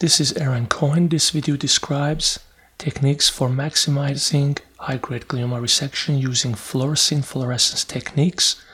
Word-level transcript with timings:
This 0.00 0.20
is 0.20 0.32
Aaron 0.34 0.68
Cohen. 0.68 1.08
This 1.08 1.30
video 1.30 1.56
describes 1.56 2.38
techniques 2.78 3.28
for 3.28 3.48
maximizing 3.48 4.56
high-grade 4.78 5.26
glioma 5.26 5.60
resection 5.60 6.22
using 6.22 6.52
fluorescein 6.52 7.24
fluorescence 7.24 7.84
techniques. 7.84 8.64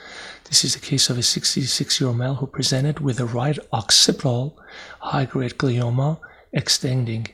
This 0.43 0.63
is 0.63 0.75
a 0.75 0.79
case 0.79 1.09
of 1.09 1.17
a 1.17 1.21
66-year-old 1.21 2.15
male 2.15 2.35
who 2.35 2.45
presented 2.45 2.99
with 2.99 3.19
a 3.19 3.25
right 3.25 3.57
occipital 3.73 4.59
high-grade 4.99 5.57
glioma 5.57 6.19
extending 6.53 7.25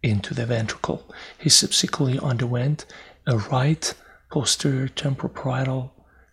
into 0.00 0.32
the 0.32 0.46
ventricle. 0.46 1.12
He 1.36 1.48
subsequently 1.48 2.20
underwent 2.20 2.86
a 3.26 3.36
right 3.36 3.92
posterior 4.30 4.86
temporoparietal 4.86 5.90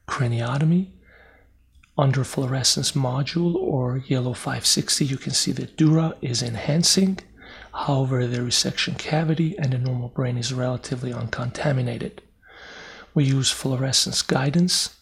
craniotomy 0.07 0.89
under 1.97 2.23
fluorescence 2.23 2.91
module 2.91 3.55
or 3.55 4.03
yellow 4.07 4.33
560 4.33 5.05
you 5.05 5.17
can 5.17 5.33
see 5.33 5.51
that 5.53 5.75
dura 5.77 6.15
is 6.21 6.43
enhancing. 6.43 7.19
However 7.73 8.27
the 8.27 8.39
resection 8.39 8.97
cavity 8.97 9.57
and 9.57 9.73
the 9.73 9.77
normal 9.77 10.09
brain 10.09 10.37
is 10.37 10.53
relatively 10.53 11.13
uncontaminated. 11.13 12.21
We 13.13 13.23
use 13.23 13.51
fluorescence 13.51 14.21
guidance 14.21 14.95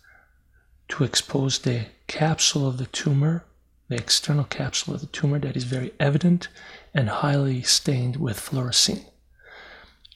to 0.90 1.04
expose 1.04 1.60
the 1.60 1.88
capsule 2.08 2.68
of 2.68 2.78
the 2.78 2.86
tumor 2.86 3.46
the 3.88 3.96
external 3.96 4.46
capsule 4.46 4.96
of 4.96 5.02
the 5.02 5.08
tumor 5.08 5.40
that 5.40 5.56
is 5.56 5.64
very 5.64 5.94
evident 6.00 6.48
and 6.94 7.10
highly 7.10 7.62
stained 7.62 8.16
with 8.16 8.40
fluorescein. 8.40 9.06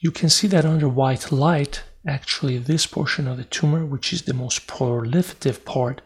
You 0.00 0.10
can 0.10 0.28
see 0.28 0.48
that 0.48 0.64
under 0.64 0.88
white 0.88 1.30
light 1.30 1.82
actually 2.06 2.58
this 2.58 2.86
portion 2.86 3.28
of 3.28 3.36
the 3.36 3.44
tumor 3.44 3.84
which 3.84 4.12
is 4.12 4.22
the 4.22 4.34
most 4.34 4.66
proliferative 4.66 5.64
part 5.64 6.00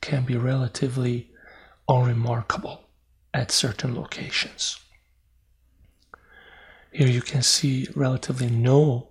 can 0.00 0.24
be 0.24 0.36
relatively 0.36 1.30
unremarkable 1.88 2.84
at 3.32 3.50
certain 3.50 3.94
locations. 3.94 4.78
Here 6.92 7.08
you 7.08 7.22
can 7.22 7.42
see 7.42 7.86
relatively 7.94 8.50
no 8.50 9.08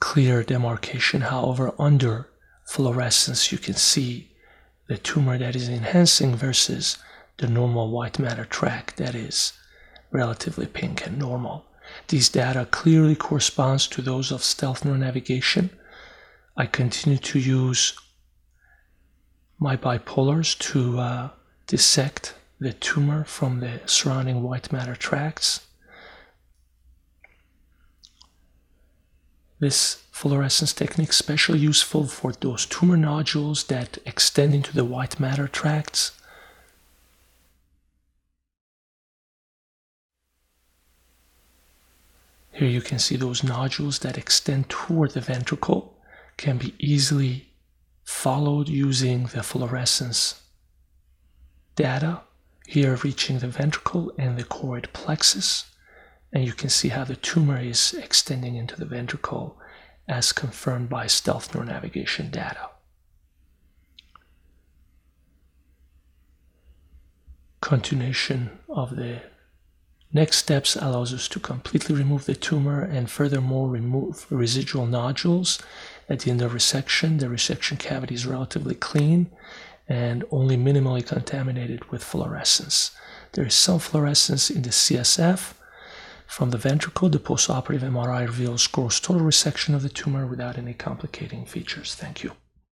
clear 0.00 0.42
demarcation. 0.42 1.22
However, 1.22 1.72
under 1.78 2.28
fluorescence, 2.66 3.50
you 3.50 3.58
can 3.58 3.74
see 3.74 4.30
the 4.86 4.98
tumor 4.98 5.38
that 5.38 5.56
is 5.56 5.68
enhancing 5.68 6.36
versus 6.36 6.98
the 7.38 7.48
normal 7.48 7.90
white 7.90 8.18
matter 8.18 8.44
tract 8.44 8.96
that 8.98 9.14
is 9.14 9.54
relatively 10.10 10.66
pink 10.66 11.06
and 11.06 11.18
normal. 11.18 11.64
These 12.08 12.28
data 12.28 12.66
clearly 12.70 13.16
corresponds 13.16 13.86
to 13.88 14.02
those 14.02 14.30
of 14.30 14.42
stealth 14.42 14.84
neuronavigation. 14.84 15.70
I 16.56 16.66
continue 16.66 17.18
to 17.18 17.38
use 17.38 17.96
my 19.58 19.76
bipolars 19.76 20.58
to 20.70 20.98
uh, 20.98 21.30
dissect 21.66 22.34
the 22.60 22.72
tumor 22.72 23.24
from 23.24 23.60
the 23.60 23.80
surrounding 23.86 24.42
white 24.42 24.72
matter 24.72 24.94
tracts. 24.94 25.66
This 29.60 30.02
fluorescence 30.10 30.72
technique 30.72 31.08
is 31.08 31.14
especially 31.14 31.58
useful 31.58 32.06
for 32.06 32.32
those 32.32 32.66
tumor 32.66 32.96
nodules 32.96 33.64
that 33.64 33.98
extend 34.04 34.54
into 34.54 34.74
the 34.74 34.84
white 34.84 35.18
matter 35.18 35.48
tracts. 35.48 36.12
Here 42.54 42.68
you 42.68 42.80
can 42.80 43.00
see 43.00 43.16
those 43.16 43.42
nodules 43.42 43.98
that 43.98 44.16
extend 44.16 44.68
toward 44.68 45.10
the 45.10 45.20
ventricle 45.20 45.98
can 46.36 46.56
be 46.56 46.72
easily 46.78 47.48
followed 48.04 48.68
using 48.68 49.26
the 49.26 49.42
fluorescence 49.42 50.40
data 51.74 52.20
here 52.66 52.94
reaching 53.02 53.40
the 53.40 53.48
ventricle 53.48 54.12
and 54.18 54.38
the 54.38 54.44
choroid 54.44 54.92
plexus 54.92 55.64
and 56.32 56.44
you 56.44 56.52
can 56.52 56.68
see 56.68 56.88
how 56.88 57.02
the 57.02 57.16
tumor 57.16 57.60
is 57.60 57.92
extending 57.94 58.54
into 58.54 58.76
the 58.76 58.84
ventricle 58.84 59.58
as 60.06 60.32
confirmed 60.32 60.88
by 60.88 61.08
stealth 61.08 61.52
neuronavigation 61.52 62.30
data. 62.30 62.70
Continuation 67.60 68.58
of 68.68 68.94
the 68.96 69.22
next 70.12 70.36
steps 70.36 70.76
allows 70.76 71.12
us 71.12 71.28
to 71.28 71.40
completely 71.40 71.94
remove 71.94 72.26
the 72.26 72.34
tumor 72.34 72.82
and 72.82 73.10
furthermore 73.10 73.68
remove 73.68 74.26
residual 74.30 74.86
nodules 74.86 75.60
at 76.08 76.20
the 76.20 76.30
end 76.30 76.42
of 76.42 76.52
resection, 76.52 77.18
the 77.18 77.26
resection 77.26 77.78
cavity 77.78 78.14
is 78.14 78.26
relatively 78.26 78.74
clean 78.74 79.30
and 79.88 80.24
only 80.30 80.56
minimally 80.56 81.06
contaminated 81.06 81.90
with 81.90 82.04
fluorescence. 82.04 82.90
There 83.32 83.46
is 83.46 83.54
some 83.54 83.78
fluorescence 83.78 84.50
in 84.50 84.62
the 84.62 84.70
CSF. 84.70 85.54
From 86.26 86.50
the 86.50 86.58
ventricle, 86.58 87.08
the 87.08 87.18
postoperative 87.18 87.80
MRI 87.80 88.26
reveals 88.26 88.66
gross 88.66 89.00
total 89.00 89.22
resection 89.22 89.74
of 89.74 89.82
the 89.82 89.88
tumor 89.88 90.26
without 90.26 90.58
any 90.58 90.74
complicating 90.74 91.44
features. 91.44 91.94
Thank 91.94 92.22
you. 92.22 92.32